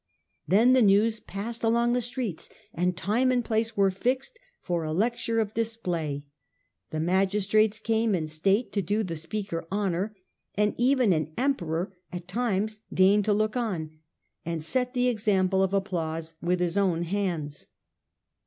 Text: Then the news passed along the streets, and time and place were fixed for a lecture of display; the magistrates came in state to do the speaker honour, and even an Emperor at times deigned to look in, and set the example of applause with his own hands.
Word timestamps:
Then 0.47 0.73
the 0.73 0.81
news 0.81 1.19
passed 1.19 1.63
along 1.63 1.93
the 1.93 2.01
streets, 2.01 2.49
and 2.73 2.97
time 2.97 3.31
and 3.31 3.45
place 3.45 3.77
were 3.77 3.91
fixed 3.91 4.39
for 4.59 4.83
a 4.83 4.91
lecture 4.93 5.39
of 5.39 5.53
display; 5.53 6.23
the 6.89 6.99
magistrates 6.99 7.77
came 7.77 8.15
in 8.15 8.25
state 8.25 8.71
to 8.73 8.81
do 8.81 9.03
the 9.03 9.15
speaker 9.15 9.67
honour, 9.71 10.15
and 10.55 10.73
even 10.79 11.13
an 11.13 11.31
Emperor 11.37 11.93
at 12.11 12.27
times 12.27 12.79
deigned 12.91 13.25
to 13.25 13.33
look 13.33 13.55
in, 13.55 13.99
and 14.43 14.63
set 14.63 14.95
the 14.95 15.07
example 15.07 15.61
of 15.61 15.71
applause 15.71 16.33
with 16.41 16.61
his 16.61 16.79
own 16.79 17.03
hands. 17.03 17.67